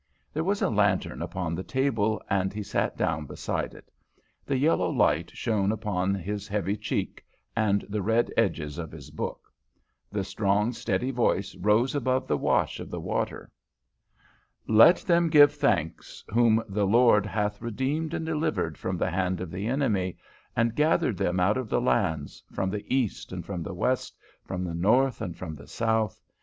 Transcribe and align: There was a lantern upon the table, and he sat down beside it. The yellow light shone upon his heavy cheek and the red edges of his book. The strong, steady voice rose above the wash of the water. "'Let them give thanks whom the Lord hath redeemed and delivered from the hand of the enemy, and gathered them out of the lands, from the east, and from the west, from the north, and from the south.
There 0.33 0.43
was 0.43 0.63
a 0.63 0.69
lantern 0.71 1.21
upon 1.21 1.53
the 1.53 1.61
table, 1.61 2.23
and 2.27 2.51
he 2.53 2.63
sat 2.63 2.97
down 2.97 3.27
beside 3.27 3.75
it. 3.75 3.91
The 4.47 4.57
yellow 4.57 4.89
light 4.89 5.29
shone 5.29 5.71
upon 5.71 6.15
his 6.15 6.47
heavy 6.47 6.75
cheek 6.75 7.23
and 7.55 7.85
the 7.87 8.01
red 8.01 8.33
edges 8.35 8.79
of 8.79 8.91
his 8.91 9.11
book. 9.11 9.53
The 10.11 10.23
strong, 10.23 10.73
steady 10.73 11.11
voice 11.11 11.53
rose 11.55 11.93
above 11.93 12.25
the 12.25 12.35
wash 12.35 12.79
of 12.79 12.89
the 12.89 12.99
water. 12.99 13.51
"'Let 14.67 14.95
them 15.05 15.29
give 15.29 15.53
thanks 15.53 16.23
whom 16.29 16.63
the 16.67 16.87
Lord 16.87 17.27
hath 17.27 17.61
redeemed 17.61 18.15
and 18.15 18.25
delivered 18.25 18.79
from 18.79 18.97
the 18.97 19.11
hand 19.11 19.39
of 19.39 19.51
the 19.51 19.67
enemy, 19.67 20.17
and 20.55 20.73
gathered 20.73 21.17
them 21.19 21.39
out 21.39 21.57
of 21.57 21.69
the 21.69 21.79
lands, 21.79 22.43
from 22.51 22.71
the 22.71 22.91
east, 22.91 23.31
and 23.31 23.45
from 23.45 23.61
the 23.61 23.75
west, 23.75 24.17
from 24.43 24.63
the 24.63 24.73
north, 24.73 25.21
and 25.21 25.37
from 25.37 25.53
the 25.53 25.67
south. 25.67 26.23